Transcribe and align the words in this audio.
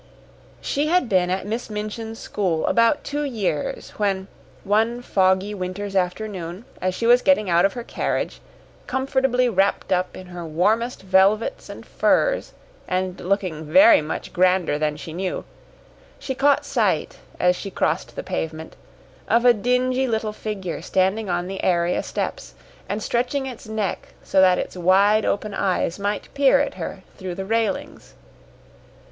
She 0.61 0.87
had 0.87 1.07
been 1.07 1.29
at 1.29 1.45
Miss 1.45 1.69
Minchin's 1.69 2.17
school 2.17 2.65
about 2.65 3.03
two 3.03 3.21
years 3.23 3.91
when, 3.97 4.27
one 4.63 5.03
foggy 5.03 5.53
winter's 5.53 5.95
afternoon, 5.95 6.65
as 6.81 6.95
she 6.95 7.05
was 7.05 7.21
getting 7.21 7.51
out 7.51 7.65
of 7.65 7.73
her 7.73 7.83
carriage, 7.83 8.41
comfortably 8.87 9.47
wrapped 9.47 9.91
up 9.91 10.17
in 10.17 10.25
her 10.25 10.43
warmest 10.43 11.03
velvets 11.03 11.69
and 11.69 11.85
furs 11.85 12.53
and 12.87 13.19
looking 13.19 13.63
very 13.65 14.01
much 14.01 14.33
grander 14.33 14.79
than 14.79 14.97
she 14.97 15.13
knew, 15.13 15.45
she 16.17 16.33
caught 16.33 16.65
sight, 16.65 17.19
as 17.39 17.55
she 17.55 17.69
crossed 17.69 18.15
the 18.15 18.23
pavement, 18.23 18.75
of 19.27 19.45
a 19.45 19.53
dingy 19.53 20.07
little 20.07 20.33
figure 20.33 20.81
standing 20.81 21.29
on 21.29 21.45
the 21.47 21.63
area 21.63 22.01
steps, 22.01 22.55
and 22.89 23.03
stretching 23.03 23.45
its 23.45 23.67
neck 23.67 24.07
so 24.23 24.41
that 24.41 24.57
its 24.57 24.75
wide 24.75 25.25
open 25.25 25.53
eyes 25.53 25.99
might 25.99 26.33
peer 26.33 26.59
at 26.59 26.73
her 26.73 27.03
through 27.19 27.35
the 27.35 27.45
railings. 27.45 28.15